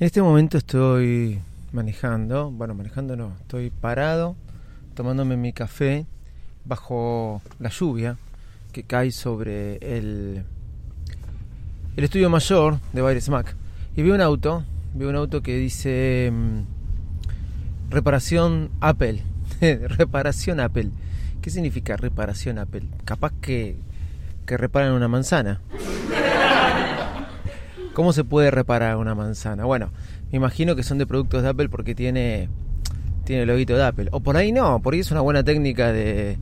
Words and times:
En 0.00 0.06
este 0.06 0.22
momento 0.22 0.56
estoy 0.56 1.40
manejando, 1.72 2.50
bueno, 2.50 2.74
manejando 2.74 3.16
no, 3.16 3.34
estoy 3.42 3.68
parado, 3.68 4.34
tomándome 4.94 5.36
mi 5.36 5.52
café 5.52 6.06
bajo 6.64 7.42
la 7.58 7.68
lluvia 7.68 8.16
que 8.72 8.82
cae 8.82 9.10
sobre 9.10 9.74
el, 9.98 10.42
el 11.98 12.04
estudio 12.04 12.30
mayor 12.30 12.78
de 12.94 13.02
Baires 13.02 13.28
Mac. 13.28 13.54
Y 13.94 14.00
veo 14.00 14.14
un 14.14 14.22
auto, 14.22 14.64
veo 14.94 15.10
un 15.10 15.16
auto 15.16 15.42
que 15.42 15.58
dice 15.58 16.32
mm, 16.32 17.90
reparación 17.90 18.70
Apple, 18.80 19.22
reparación 19.60 20.60
Apple. 20.60 20.92
¿Qué 21.42 21.50
significa 21.50 21.98
reparación 21.98 22.58
Apple? 22.58 22.84
Capaz 23.04 23.34
que, 23.42 23.76
que 24.46 24.56
reparan 24.56 24.92
una 24.92 25.08
manzana. 25.08 25.60
¿Cómo 27.94 28.12
se 28.12 28.24
puede 28.24 28.50
reparar 28.50 28.96
una 28.96 29.14
manzana? 29.14 29.64
Bueno, 29.64 29.90
me 30.30 30.36
imagino 30.36 30.76
que 30.76 30.82
son 30.82 30.98
de 30.98 31.06
productos 31.06 31.42
de 31.42 31.48
Apple 31.48 31.68
porque 31.68 31.94
tiene, 31.94 32.48
tiene 33.24 33.42
el 33.42 33.48
loguito 33.48 33.76
de 33.76 33.84
Apple. 33.84 34.08
O 34.12 34.20
por 34.20 34.36
ahí 34.36 34.52
no, 34.52 34.80
por 34.80 34.94
ahí 34.94 35.00
es 35.00 35.10
una 35.10 35.20
buena 35.20 35.42
técnica 35.42 35.92
de. 35.92 36.38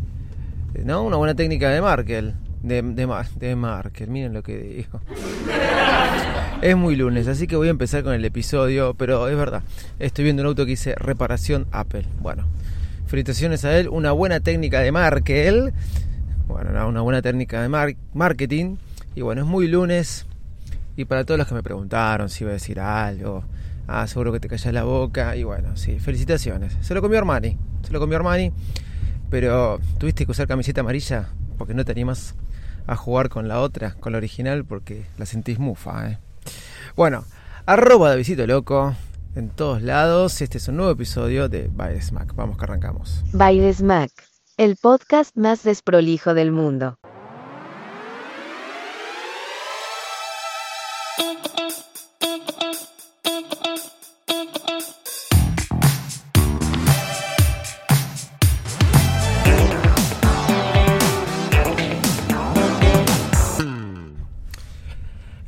¿No? 0.84 1.02
Una 1.02 1.16
buena 1.16 1.34
técnica 1.34 1.70
de 1.70 1.80
Markel. 1.80 2.34
De, 2.62 2.82
de, 2.82 3.06
de 3.38 3.56
Markel, 3.56 4.08
miren 4.08 4.32
lo 4.34 4.42
que 4.42 4.58
digo. 4.58 5.00
Es 6.60 6.76
muy 6.76 6.96
lunes, 6.96 7.28
así 7.28 7.46
que 7.46 7.54
voy 7.54 7.68
a 7.68 7.70
empezar 7.70 8.02
con 8.02 8.14
el 8.14 8.24
episodio, 8.24 8.94
pero 8.94 9.28
es 9.28 9.36
verdad. 9.36 9.62
Estoy 10.00 10.24
viendo 10.24 10.42
un 10.42 10.48
auto 10.48 10.64
que 10.64 10.70
dice 10.72 10.96
reparación 10.96 11.66
Apple. 11.70 12.04
Bueno, 12.20 12.46
felicitaciones 13.06 13.64
a 13.64 13.78
él. 13.78 13.88
Una 13.88 14.10
buena 14.12 14.40
técnica 14.40 14.80
de 14.80 14.90
Markel. 14.90 15.72
Bueno, 16.48 16.88
una 16.88 17.00
buena 17.00 17.22
técnica 17.22 17.62
de 17.62 17.96
marketing. 18.12 18.76
Y 19.14 19.22
bueno, 19.22 19.42
es 19.42 19.46
muy 19.46 19.68
lunes. 19.68 20.26
Y 20.98 21.04
para 21.04 21.24
todos 21.24 21.38
los 21.38 21.46
que 21.46 21.54
me 21.54 21.62
preguntaron 21.62 22.28
si 22.28 22.42
iba 22.42 22.50
a 22.50 22.54
decir 22.54 22.80
algo, 22.80 23.44
ah, 23.86 24.04
seguro 24.08 24.32
que 24.32 24.40
te 24.40 24.48
callas 24.48 24.74
la 24.74 24.82
boca. 24.82 25.36
Y 25.36 25.44
bueno, 25.44 25.76
sí, 25.76 26.00
felicitaciones. 26.00 26.76
Se 26.80 26.92
lo 26.92 27.00
comió 27.00 27.18
Armani, 27.18 27.56
se 27.86 27.92
lo 27.92 28.00
comió 28.00 28.16
Armani. 28.16 28.50
Pero 29.30 29.78
tuviste 29.98 30.26
que 30.26 30.32
usar 30.32 30.48
camiseta 30.48 30.80
amarilla 30.80 31.28
porque 31.56 31.72
no 31.72 31.84
te 31.84 31.92
animas 31.92 32.34
a 32.88 32.96
jugar 32.96 33.28
con 33.28 33.46
la 33.46 33.60
otra, 33.60 33.94
con 33.94 34.10
la 34.10 34.18
original, 34.18 34.64
porque 34.64 35.06
la 35.18 35.26
sentís 35.26 35.60
mufa, 35.60 36.10
¿eh? 36.10 36.18
Bueno, 36.96 37.24
arroba 37.64 38.10
de 38.10 38.16
visito 38.16 38.44
loco 38.48 38.96
en 39.36 39.50
todos 39.50 39.82
lados. 39.82 40.42
Este 40.42 40.58
es 40.58 40.66
un 40.66 40.78
nuevo 40.78 40.90
episodio 40.90 41.48
de 41.48 41.70
By 41.72 42.02
Smack. 42.02 42.34
Vamos 42.34 42.58
que 42.58 42.64
arrancamos. 42.64 43.22
By 43.32 43.72
Smack, 43.72 44.10
el 44.56 44.74
podcast 44.74 45.36
más 45.36 45.62
desprolijo 45.62 46.34
del 46.34 46.50
mundo. 46.50 46.98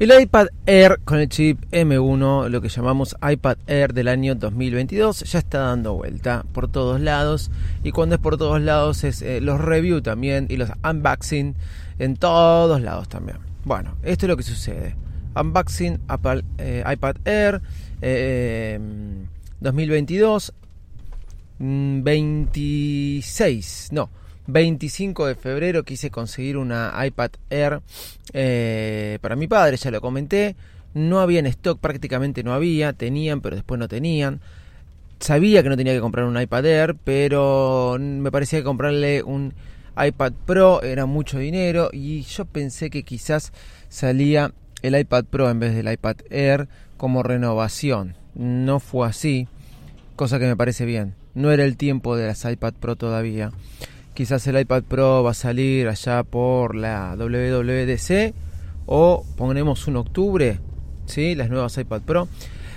El 0.00 0.18
iPad 0.18 0.48
Air 0.64 0.98
con 1.04 1.18
el 1.18 1.28
chip 1.28 1.62
M1, 1.72 2.48
lo 2.48 2.62
que 2.62 2.70
llamamos 2.70 3.14
iPad 3.20 3.58
Air 3.66 3.92
del 3.92 4.08
año 4.08 4.34
2022, 4.34 5.24
ya 5.24 5.38
está 5.40 5.58
dando 5.58 5.92
vuelta 5.92 6.46
por 6.54 6.68
todos 6.68 7.02
lados. 7.02 7.50
Y 7.84 7.92
cuando 7.92 8.14
es 8.14 8.20
por 8.22 8.38
todos 8.38 8.62
lados 8.62 9.04
es 9.04 9.20
eh, 9.20 9.42
los 9.42 9.60
reviews 9.60 10.02
también 10.02 10.46
y 10.48 10.56
los 10.56 10.70
unboxing 10.82 11.54
en 11.98 12.16
todos 12.16 12.80
lados 12.80 13.10
también. 13.10 13.36
Bueno, 13.66 13.94
esto 14.02 14.24
es 14.24 14.30
lo 14.30 14.38
que 14.38 14.42
sucede. 14.42 14.96
Unboxing 15.36 16.00
Apple, 16.08 16.44
eh, 16.56 16.82
iPad 16.90 17.16
Air 17.26 17.60
2022, 19.60 20.48
eh, 20.48 20.54
26, 22.02 23.88
mm, 23.90 23.94
no, 23.94 24.08
25 24.52 25.26
de 25.26 25.34
febrero 25.34 25.84
quise 25.84 26.10
conseguir 26.10 26.56
una 26.56 26.92
iPad 27.04 27.30
Air 27.50 27.80
eh, 28.32 29.18
para 29.20 29.36
mi 29.36 29.46
padre, 29.48 29.76
ya 29.76 29.90
lo 29.90 30.00
comenté. 30.00 30.56
No 30.92 31.20
había 31.20 31.38
en 31.38 31.46
stock, 31.46 31.78
prácticamente 31.78 32.42
no 32.42 32.52
había, 32.52 32.92
tenían, 32.92 33.40
pero 33.40 33.56
después 33.56 33.78
no 33.78 33.88
tenían. 33.88 34.40
Sabía 35.20 35.62
que 35.62 35.68
no 35.68 35.76
tenía 35.76 35.92
que 35.92 36.00
comprar 36.00 36.26
un 36.26 36.40
iPad 36.40 36.66
Air, 36.66 36.96
pero 37.04 37.96
me 38.00 38.30
parecía 38.30 38.60
que 38.60 38.64
comprarle 38.64 39.22
un 39.22 39.54
iPad 39.96 40.32
Pro 40.46 40.82
era 40.82 41.06
mucho 41.06 41.38
dinero 41.38 41.90
y 41.92 42.22
yo 42.22 42.44
pensé 42.44 42.90
que 42.90 43.02
quizás 43.02 43.52
salía 43.88 44.52
el 44.82 44.98
iPad 44.98 45.24
Pro 45.24 45.50
en 45.50 45.60
vez 45.60 45.74
del 45.74 45.92
iPad 45.92 46.16
Air 46.30 46.68
como 46.96 47.22
renovación. 47.22 48.14
No 48.34 48.80
fue 48.80 49.06
así, 49.06 49.48
cosa 50.16 50.38
que 50.38 50.46
me 50.46 50.56
parece 50.56 50.84
bien. 50.84 51.14
No 51.34 51.52
era 51.52 51.64
el 51.64 51.76
tiempo 51.76 52.16
de 52.16 52.26
las 52.26 52.44
iPad 52.44 52.74
Pro 52.74 52.96
todavía. 52.96 53.52
Quizás 54.20 54.46
el 54.48 54.60
iPad 54.60 54.82
Pro 54.82 55.22
va 55.22 55.30
a 55.30 55.34
salir 55.34 55.88
allá 55.88 56.24
por 56.24 56.74
la 56.74 57.16
WWDC 57.16 58.34
o 58.84 59.24
ponemos 59.34 59.88
un 59.88 59.96
octubre, 59.96 60.60
¿sí? 61.06 61.34
las 61.34 61.48
nuevas 61.48 61.78
iPad 61.78 62.02
Pro. 62.02 62.28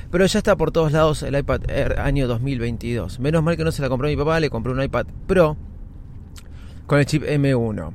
Pero 0.09 0.26
ya 0.26 0.38
está 0.38 0.56
por 0.56 0.72
todos 0.72 0.94
lados 0.94 1.22
el 1.22 1.38
iPad 1.38 1.70
Air 1.70 2.00
año 2.00 2.30
2022. 2.30 3.20
Menos 3.20 3.44
mal 3.44 3.58
que 3.58 3.66
no 3.66 3.74
se 3.74 3.82
la 3.82 3.90
compró 3.90 4.08
mi 4.08 4.16
papá, 4.16 4.40
le 4.40 4.50
compré 4.50 4.72
un 4.72 4.82
iPad 4.82 5.06
Pro 5.28 5.58
con 6.88 7.00
el 7.00 7.06
chip 7.06 7.24
M1. 7.24 7.92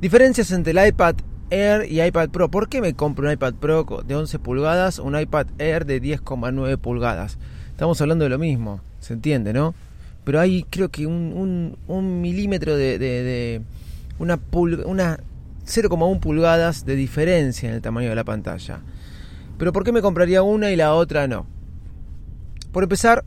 Diferencias 0.00 0.52
entre 0.52 0.70
el 0.70 0.88
iPad 0.90 1.16
Air 1.50 1.90
y 1.90 2.00
iPad 2.00 2.28
Pro. 2.28 2.52
¿Por 2.52 2.68
qué 2.68 2.80
me 2.80 2.94
compro 2.94 3.26
un 3.26 3.32
iPad 3.32 3.54
Pro 3.54 4.04
de 4.06 4.14
11 4.14 4.38
pulgadas, 4.38 5.00
un 5.00 5.18
iPad 5.18 5.48
Air 5.58 5.86
de 5.86 6.00
10,9 6.00 6.78
pulgadas? 6.78 7.36
Estamos 7.72 8.00
hablando 8.00 8.22
de 8.22 8.30
lo 8.30 8.38
mismo, 8.38 8.80
se 9.00 9.14
entiende, 9.14 9.52
¿no? 9.52 9.74
Pero 10.24 10.40
hay 10.40 10.64
creo 10.64 10.90
que 10.90 11.06
un, 11.06 11.76
un, 11.86 12.20
milímetro 12.20 12.76
de, 12.76 12.98
de, 12.98 13.62
una, 14.18 14.38
una 14.84 15.20
0,1 15.66 16.20
pulgadas 16.20 16.84
de 16.84 16.96
diferencia 16.96 17.68
en 17.68 17.74
el 17.74 17.82
tamaño 17.82 18.10
de 18.10 18.14
la 18.14 18.24
pantalla. 18.24 18.80
Pero 19.58 19.72
¿por 19.72 19.84
qué 19.84 19.92
me 19.92 20.02
compraría 20.02 20.42
una 20.42 20.70
y 20.70 20.76
la 20.76 20.94
otra 20.94 21.26
no? 21.26 21.46
Por 22.72 22.82
empezar, 22.82 23.24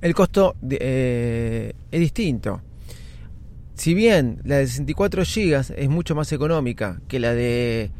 el 0.00 0.14
costo 0.14 0.56
eh, 0.70 1.72
es 1.90 2.00
distinto. 2.00 2.62
Si 3.74 3.94
bien 3.94 4.40
la 4.44 4.56
de 4.56 4.66
64 4.66 5.22
GB 5.22 5.74
es 5.76 5.88
mucho 5.88 6.14
más 6.14 6.32
económica 6.32 7.00
que 7.06 7.20
la 7.20 7.32
de 7.32 7.90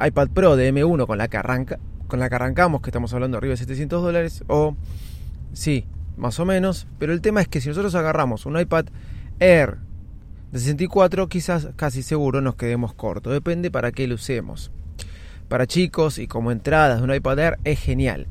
iPad 0.00 0.28
Pro 0.28 0.56
de 0.56 0.72
M1 0.72 1.06
con 1.06 1.18
la 1.18 1.28
que 1.28 1.36
arranca, 1.36 1.78
con 2.06 2.20
la 2.20 2.28
que 2.28 2.34
arrancamos, 2.36 2.80
que 2.80 2.90
estamos 2.90 3.12
hablando 3.12 3.38
arriba 3.38 3.52
de 3.52 3.56
700 3.56 4.02
dólares, 4.02 4.44
o 4.46 4.76
sí, 5.52 5.84
más 6.16 6.38
o 6.40 6.44
menos, 6.44 6.86
pero 6.98 7.12
el 7.12 7.20
tema 7.20 7.40
es 7.40 7.48
que 7.48 7.60
si 7.60 7.68
nosotros 7.68 7.94
agarramos 7.94 8.46
un 8.46 8.58
iPad 8.58 8.86
Air 9.38 9.78
de 10.52 10.58
64, 10.58 11.28
quizás 11.28 11.68
casi 11.76 12.02
seguro 12.02 12.40
nos 12.40 12.56
quedemos 12.56 12.92
cortos, 12.92 13.32
depende 13.32 13.70
para 13.70 13.92
qué 13.92 14.06
lo 14.06 14.16
usemos. 14.16 14.70
Para 15.48 15.66
chicos 15.66 16.18
y 16.18 16.26
como 16.26 16.52
entradas 16.52 16.98
de 16.98 17.04
un 17.04 17.14
iPad 17.14 17.38
Air 17.38 17.58
es 17.64 17.80
genial. 17.80 18.26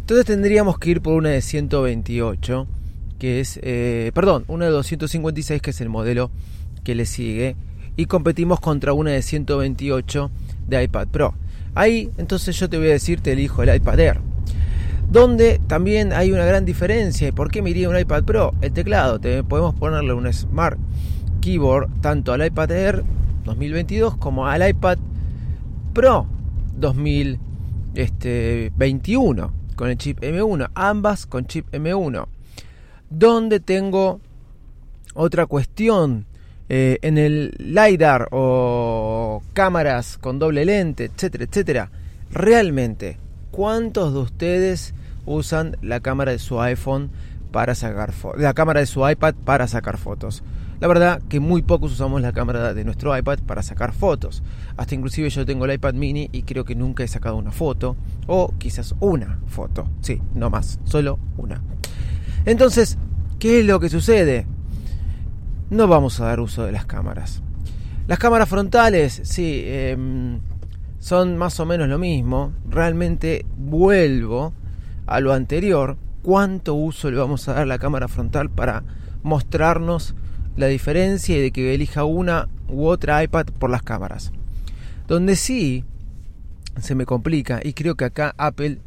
Entonces 0.00 0.26
tendríamos 0.26 0.78
que 0.78 0.90
ir 0.90 1.00
por 1.00 1.14
una 1.14 1.30
de 1.30 1.42
128, 1.42 2.66
que 3.18 3.40
es, 3.40 3.58
eh, 3.62 4.10
perdón, 4.14 4.44
una 4.48 4.66
de 4.66 4.70
256, 4.72 5.62
que 5.62 5.70
es 5.70 5.80
el 5.80 5.88
modelo 5.88 6.30
que 6.84 6.94
le 6.94 7.06
sigue, 7.06 7.56
y 7.96 8.06
competimos 8.06 8.60
contra 8.60 8.92
una 8.92 9.10
de 9.10 9.22
128 9.22 10.30
de 10.68 10.84
iPad 10.84 11.08
Pro. 11.08 11.34
Ahí, 11.74 12.10
entonces 12.18 12.58
yo 12.58 12.68
te 12.68 12.78
voy 12.78 12.88
a 12.88 12.92
decir, 12.92 13.20
te 13.20 13.32
elijo 13.32 13.62
el 13.62 13.74
iPad 13.74 14.00
Air 14.00 14.31
donde 15.12 15.60
también 15.66 16.12
hay 16.12 16.30
una 16.32 16.44
gran 16.44 16.64
diferencia. 16.64 17.28
¿Y 17.28 17.32
por 17.32 17.50
qué 17.50 17.62
me 17.62 17.70
iría 17.70 17.88
un 17.88 17.98
iPad 17.98 18.24
Pro? 18.24 18.52
El 18.60 18.72
teclado, 18.72 19.20
te, 19.20 19.44
podemos 19.44 19.74
ponerle 19.74 20.12
un 20.14 20.32
Smart 20.32 20.78
Keyboard 21.40 21.88
tanto 22.00 22.32
al 22.32 22.46
iPad 22.46 22.70
Air 22.70 23.02
2022 23.44 24.16
como 24.16 24.46
al 24.46 24.68
iPad 24.68 24.98
Pro 25.92 26.26
2021 26.76 29.52
con 29.76 29.90
el 29.90 29.98
chip 29.98 30.20
M1, 30.20 30.70
ambas 30.74 31.26
con 31.26 31.46
chip 31.46 31.70
M1. 31.72 32.26
Donde 33.10 33.60
tengo 33.60 34.20
otra 35.14 35.46
cuestión 35.46 36.26
Eh, 36.74 36.98
en 37.02 37.18
el 37.18 37.54
LiDAR 37.58 38.28
o 38.30 39.42
cámaras 39.52 40.16
con 40.16 40.38
doble 40.38 40.64
lente, 40.64 41.04
etcétera, 41.04 41.44
etcétera, 41.44 41.90
realmente, 42.30 43.18
¿cuántos 43.50 44.14
de 44.14 44.20
ustedes 44.20 44.94
usan 45.26 45.76
la 45.82 46.00
cámara 46.00 46.32
de 46.32 46.38
su 46.38 46.60
iPhone 46.60 47.10
para 47.50 47.74
sacar 47.74 48.12
fotos, 48.12 48.40
la 48.40 48.54
cámara 48.54 48.80
de 48.80 48.86
su 48.86 49.08
iPad 49.08 49.34
para 49.44 49.66
sacar 49.68 49.98
fotos? 49.98 50.42
La 50.82 50.88
verdad 50.88 51.22
que 51.28 51.38
muy 51.38 51.62
pocos 51.62 51.92
usamos 51.92 52.20
la 52.22 52.32
cámara 52.32 52.74
de 52.74 52.84
nuestro 52.84 53.16
iPad 53.16 53.38
para 53.46 53.62
sacar 53.62 53.92
fotos. 53.92 54.42
Hasta 54.76 54.96
inclusive 54.96 55.30
yo 55.30 55.46
tengo 55.46 55.64
el 55.64 55.74
iPad 55.74 55.94
mini 55.94 56.28
y 56.32 56.42
creo 56.42 56.64
que 56.64 56.74
nunca 56.74 57.04
he 57.04 57.08
sacado 57.08 57.36
una 57.36 57.52
foto. 57.52 57.96
O 58.26 58.52
quizás 58.58 58.92
una 58.98 59.38
foto. 59.46 59.88
Sí, 60.00 60.20
no 60.34 60.50
más, 60.50 60.80
solo 60.82 61.20
una. 61.36 61.62
Entonces, 62.44 62.98
¿qué 63.38 63.60
es 63.60 63.66
lo 63.66 63.78
que 63.78 63.90
sucede? 63.90 64.44
No 65.70 65.86
vamos 65.86 66.18
a 66.18 66.24
dar 66.24 66.40
uso 66.40 66.64
de 66.64 66.72
las 66.72 66.84
cámaras. 66.84 67.44
Las 68.08 68.18
cámaras 68.18 68.48
frontales, 68.48 69.20
sí, 69.22 69.62
em, 69.64 70.40
son 70.98 71.36
más 71.36 71.60
o 71.60 71.64
menos 71.64 71.88
lo 71.88 72.00
mismo. 72.00 72.54
Realmente 72.68 73.46
vuelvo 73.56 74.52
a 75.06 75.20
lo 75.20 75.32
anterior. 75.32 75.96
¿Cuánto 76.22 76.74
uso 76.74 77.10
le 77.10 77.16
vamos 77.16 77.48
a 77.48 77.54
dar 77.54 77.62
a 77.62 77.66
la 77.66 77.78
cámara 77.78 78.08
frontal 78.08 78.48
para 78.48 78.84
mostrarnos 79.22 80.14
la 80.56 80.66
diferencia 80.66 81.36
y 81.36 81.40
de 81.40 81.50
que 81.50 81.74
elija 81.74 82.04
una 82.04 82.48
u 82.68 82.86
otra 82.86 83.22
iPad 83.22 83.46
por 83.58 83.70
las 83.70 83.82
cámaras. 83.82 84.32
Donde 85.06 85.36
sí 85.36 85.84
se 86.80 86.94
me 86.94 87.06
complica, 87.06 87.60
y 87.62 87.74
creo 87.74 87.96
que 87.96 88.04
acá 88.04 88.34
Apple 88.38 88.78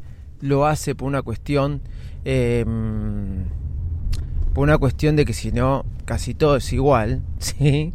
lo 0.41 0.65
hace 0.65 0.95
por 0.95 1.07
una 1.07 1.21
cuestión, 1.21 1.81
em, 2.23 3.45
por 4.53 4.63
una 4.63 4.77
cuestión 4.77 5.15
de 5.15 5.25
que 5.25 5.33
si 5.33 5.51
no, 5.51 5.85
casi 6.05 6.33
todo 6.33 6.57
es 6.57 6.73
igual, 6.73 7.21
¿sí? 7.39 7.93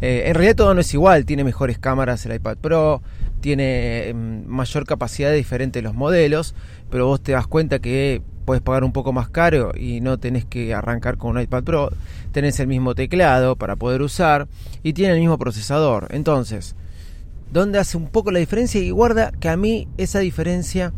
Eh, 0.00 0.24
en 0.26 0.34
realidad 0.34 0.56
todo 0.56 0.74
no 0.74 0.80
es 0.80 0.94
igual, 0.94 1.24
tiene 1.26 1.44
mejores 1.44 1.78
cámaras 1.78 2.24
el 2.24 2.34
iPad 2.36 2.56
Pro, 2.58 3.02
tiene 3.40 4.08
em, 4.08 4.44
mayor 4.46 4.84
capacidad 4.84 5.30
de 5.30 5.36
diferentes 5.36 5.82
los 5.82 5.94
modelos, 5.94 6.54
pero 6.90 7.06
vos 7.06 7.20
te 7.20 7.32
das 7.32 7.46
cuenta 7.46 7.78
que 7.78 8.22
puedes 8.44 8.62
pagar 8.62 8.82
un 8.82 8.92
poco 8.92 9.12
más 9.12 9.28
caro 9.28 9.72
y 9.78 10.00
no 10.00 10.18
tenés 10.18 10.44
que 10.46 10.72
arrancar 10.72 11.18
con 11.18 11.36
un 11.36 11.42
iPad 11.42 11.64
Pro, 11.64 11.90
tenés 12.32 12.58
el 12.60 12.66
mismo 12.66 12.94
teclado 12.94 13.56
para 13.56 13.76
poder 13.76 14.00
usar 14.00 14.48
y 14.82 14.94
tiene 14.94 15.12
el 15.12 15.20
mismo 15.20 15.36
procesador. 15.36 16.08
Entonces, 16.12 16.74
¿dónde 17.52 17.78
hace 17.78 17.96
un 17.98 18.08
poco 18.08 18.30
la 18.30 18.38
diferencia? 18.38 18.80
Y 18.80 18.90
guarda 18.90 19.32
que 19.32 19.50
a 19.50 19.56
mí 19.58 19.86
esa 19.98 20.20
diferencia 20.20 20.94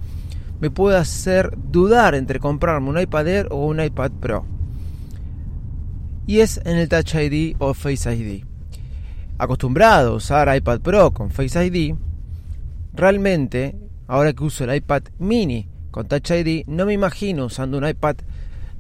me 0.61 0.71
puede 0.71 0.97
hacer 0.97 1.51
dudar 1.57 2.15
entre 2.15 2.39
comprarme 2.39 2.91
un 2.91 3.01
iPad 3.01 3.27
Air 3.27 3.49
o 3.51 3.67
un 3.67 3.83
iPad 3.83 4.13
Pro. 4.13 4.45
Y 6.27 6.41
es 6.41 6.61
en 6.65 6.77
el 6.77 6.89
Touch 6.89 7.17
ID 7.17 7.57
o 7.59 7.75
Face 7.75 8.15
ID. 8.15 8.45
Acostumbrado 9.39 10.13
a 10.13 10.17
usar 10.17 10.55
iPad 10.55 10.81
Pro 10.81 11.11
con 11.11 11.31
Face 11.31 11.67
ID, 11.67 11.97
realmente, 12.93 13.77
ahora 14.07 14.33
que 14.33 14.45
uso 14.45 14.65
el 14.65 14.75
iPad 14.75 15.03
mini 15.19 15.69
con 15.91 16.07
Touch 16.09 16.31
ID, 16.31 16.65
no 16.67 16.87
me 16.87 16.93
imagino 16.93 17.47
usando 17.47 17.79
un 17.79 17.89
iPad 17.89 18.17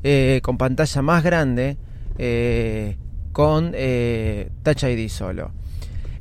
eh, 0.02 0.40
con 0.42 0.56
pantalla 0.56 1.02
más 1.02 1.22
grande 1.22 1.76
eh, 2.18 2.96
con 3.32 3.72
eh, 3.74 4.50
Touch 4.62 4.84
ID 4.84 5.08
solo. 5.08 5.52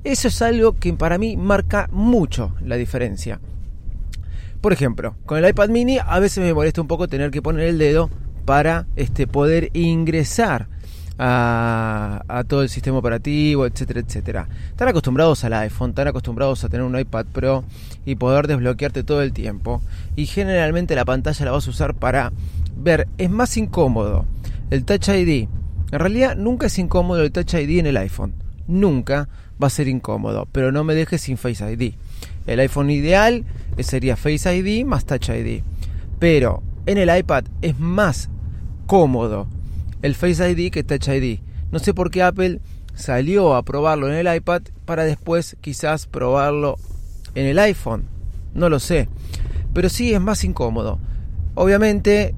Eso 0.04 0.30
es 0.30 0.42
algo 0.42 0.74
que 0.74 0.94
para 0.94 1.18
mí 1.18 1.36
marca 1.38 1.90
mucho 1.92 2.56
la 2.64 2.76
diferencia. 2.78 3.40
Por 4.62 4.74
ejemplo, 4.74 5.16
con 5.26 5.38
el 5.38 5.50
iPad 5.50 5.70
mini 5.70 5.98
a 5.98 6.20
veces 6.20 6.44
me 6.44 6.54
molesta 6.54 6.82
un 6.82 6.88
poco 6.88 7.08
tener 7.08 7.32
que 7.32 7.42
poner 7.42 7.68
el 7.68 7.78
dedo 7.78 8.10
para 8.46 8.88
este, 8.96 9.28
poder 9.28 9.70
ingresar 9.74 10.68
a, 11.22 12.44
todo 12.48 12.64
el 12.64 12.70
sistema 12.70 12.98
operativo, 12.98 13.66
etcétera, 13.66 14.00
etcétera. 14.00 14.48
Están 14.70 14.88
acostumbrados 14.88 15.44
al 15.44 15.54
iPhone, 15.54 15.90
están 15.90 16.08
acostumbrados 16.08 16.64
a 16.64 16.70
tener 16.70 16.86
un 16.86 16.98
iPad 16.98 17.26
Pro 17.26 17.66
y 18.06 18.16
poder 18.16 18.48
desbloquearte 18.48 19.04
todo 19.04 19.22
el 19.22 19.34
tiempo. 19.34 19.82
Y 20.16 20.26
generalmente 20.26 20.96
la 20.96 21.06
pantalla 21.06 21.46
la 21.46 21.52
vas 21.52 21.68
a 21.68 21.70
usar 21.70 21.94
para 21.94 22.32
ver, 22.78 23.08
es 23.18 23.30
más 23.30 23.58
incómodo 23.58 24.26
el 24.70 24.86
Touch 24.86 25.10
ID. 25.10 25.50
En 25.92 26.00
realidad 26.00 26.38
nunca 26.38 26.68
es 26.68 26.80
incómodo 26.80 27.22
el 27.22 27.32
Touch 27.32 27.54
ID 27.56 27.80
en 27.80 27.88
el 27.88 27.98
iPhone. 27.98 28.34
Nunca 28.68 29.28
va 29.62 29.68
a 29.68 29.72
ser 29.72 29.90
incómodo, 29.90 30.48
pero 30.52 30.72
no 30.72 30.86
me 30.86 30.96
dejes 30.96 31.22
sin 31.22 31.38
Face 31.38 31.70
ID. 31.70 31.96
El 32.48 32.62
iPhone 32.62 32.90
ideal 32.92 33.44
sería 33.80 34.16
Face 34.16 34.56
ID 34.56 34.86
más 34.86 35.06
Touch 35.06 35.30
ID. 35.30 35.64
Pero 36.18 36.64
en 36.86 36.98
el 36.98 37.16
iPad 37.16 37.44
es 37.62 37.78
más 37.78 38.30
cómodo 38.86 39.48
el 40.02 40.16
Face 40.16 40.50
ID 40.50 40.72
que 40.72 40.84
Touch 40.84 41.08
ID. 41.08 41.40
No 41.72 41.80
sé 41.80 41.94
por 41.94 42.12
qué 42.12 42.24
Apple 42.24 42.60
salió 42.96 43.56
a 43.56 43.64
probarlo 43.64 44.12
en 44.12 44.16
el 44.16 44.36
iPad 44.36 44.62
para 44.86 45.04
después 45.04 45.56
quizás 45.62 46.08
probarlo 46.08 46.78
en 47.36 47.46
el 47.46 47.60
iPhone. 47.60 48.08
No 48.54 48.70
lo 48.70 48.80
sé. 48.80 49.08
Pero 49.74 49.90
sí 49.90 50.14
es 50.14 50.22
más 50.22 50.44
incómodo. 50.44 51.00
Obviamente 51.56 52.34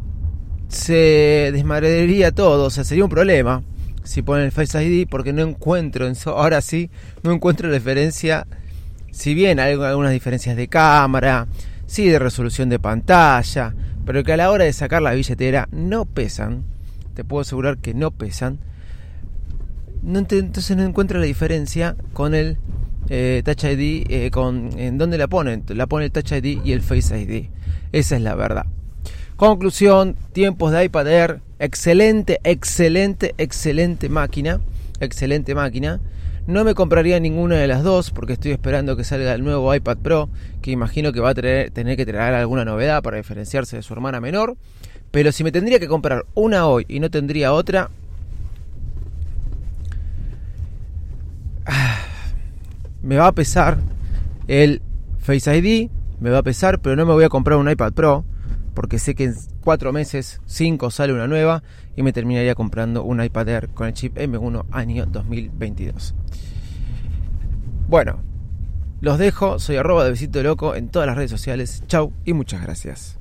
se 0.67 1.49
desmadrería 1.51 2.31
todo, 2.31 2.65
o 2.65 2.69
sea, 2.69 2.83
sería 2.83 3.03
un 3.03 3.09
problema 3.09 3.61
si 4.03 4.21
ponen 4.21 4.45
el 4.45 4.51
Face 4.51 4.83
ID 4.83 5.07
porque 5.09 5.33
no 5.33 5.41
encuentro, 5.41 6.07
en 6.07 6.15
ahora 6.25 6.61
sí, 6.61 6.89
no 7.23 7.31
encuentro 7.31 7.71
diferencia, 7.71 8.47
si 9.11 9.33
bien 9.33 9.59
hay 9.59 9.73
algunas 9.73 10.11
diferencias 10.11 10.55
de 10.55 10.67
cámara, 10.67 11.47
sí 11.85 12.07
de 12.07 12.19
resolución 12.19 12.69
de 12.69 12.79
pantalla, 12.79 13.73
pero 14.05 14.23
que 14.23 14.33
a 14.33 14.37
la 14.37 14.51
hora 14.51 14.65
de 14.65 14.73
sacar 14.73 15.01
la 15.01 15.13
billetera 15.13 15.67
no 15.71 16.05
pesan 16.05 16.63
te 17.13 17.23
puedo 17.23 17.41
asegurar 17.41 17.77
que 17.77 17.93
no 17.93 18.11
pesan. 18.11 18.59
Entonces 20.05 20.75
no 20.75 20.83
encuentro 20.83 21.19
la 21.19 21.25
diferencia 21.25 21.95
con 22.13 22.33
el 22.33 22.57
eh, 23.09 23.41
Touch 23.45 23.65
ID, 23.65 24.05
eh, 24.09 24.31
con 24.31 24.77
en 24.79 24.97
dónde 24.97 25.17
la 25.17 25.27
ponen. 25.27 25.63
La 25.69 25.87
pone 25.87 26.05
el 26.05 26.11
Touch 26.11 26.31
ID 26.31 26.63
y 26.63 26.71
el 26.71 26.81
Face 26.81 27.19
ID. 27.19 27.49
Esa 27.91 28.15
es 28.15 28.21
la 28.21 28.35
verdad. 28.35 28.65
Conclusión, 29.35 30.15
tiempos 30.33 30.71
de 30.71 30.85
iPad 30.85 31.07
Air, 31.07 31.41
excelente, 31.59 32.39
excelente, 32.43 33.33
excelente 33.37 34.07
máquina, 34.07 34.61
excelente 34.99 35.55
máquina. 35.55 35.99
No 36.47 36.63
me 36.63 36.73
compraría 36.73 37.19
ninguna 37.19 37.55
de 37.55 37.67
las 37.67 37.83
dos 37.83 38.11
porque 38.11 38.33
estoy 38.33 38.51
esperando 38.51 38.95
que 38.95 39.03
salga 39.03 39.33
el 39.33 39.43
nuevo 39.43 39.73
iPad 39.73 39.97
Pro, 39.97 40.29
que 40.61 40.71
imagino 40.71 41.11
que 41.11 41.19
va 41.19 41.31
a 41.31 41.33
tener 41.33 41.71
que 41.71 42.05
traer 42.05 42.33
alguna 42.33 42.65
novedad 42.65 43.01
para 43.03 43.17
diferenciarse 43.17 43.77
de 43.77 43.83
su 43.83 43.93
hermana 43.93 44.19
menor. 44.19 44.57
Pero 45.11 45.31
si 45.31 45.43
me 45.43 45.51
tendría 45.51 45.79
que 45.79 45.87
comprar 45.87 46.25
una 46.33 46.65
hoy 46.65 46.85
y 46.87 46.99
no 46.99 47.09
tendría 47.09 47.53
otra... 47.53 47.89
Me 53.03 53.15
va 53.15 53.27
a 53.27 53.31
pesar 53.31 53.77
el 54.47 54.81
Face 55.19 55.57
ID, 55.57 55.89
me 56.19 56.29
va 56.29 56.39
a 56.39 56.43
pesar, 56.43 56.79
pero 56.79 56.95
no 56.95 57.05
me 57.05 57.13
voy 57.13 57.23
a 57.23 57.29
comprar 57.29 57.57
un 57.57 57.69
iPad 57.69 57.93
Pro, 57.93 58.25
porque 58.73 58.99
sé 58.99 59.15
que 59.15 59.25
en 59.25 59.35
cuatro 59.61 59.91
meses, 59.91 60.41
cinco, 60.45 60.91
sale 60.91 61.13
una 61.13 61.27
nueva 61.27 61.63
y 61.95 62.03
me 62.03 62.13
terminaría 62.13 62.55
comprando 62.55 63.03
un 63.03 63.23
iPad 63.23 63.49
Air 63.49 63.69
con 63.69 63.87
el 63.87 63.93
chip 63.93 64.17
M1 64.17 64.65
año 64.71 65.05
2022. 65.05 66.15
Bueno, 67.87 68.19
los 69.01 69.17
dejo, 69.17 69.59
soy 69.59 69.77
arroba 69.77 70.03
de 70.03 70.11
Besito 70.11 70.41
Loco 70.43 70.75
en 70.75 70.89
todas 70.89 71.07
las 71.07 71.15
redes 71.15 71.31
sociales. 71.31 71.83
Chau 71.87 72.13
y 72.23 72.33
muchas 72.33 72.61
gracias. 72.61 73.20